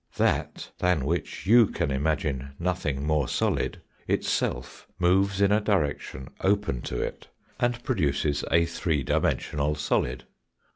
[0.17, 6.81] That, than which you can imagine nothing more solid, itself moves in a direction open
[6.89, 7.27] to it
[7.59, 10.27] and produces a three dimensional 150 THE FOURTH DIMENSION solid.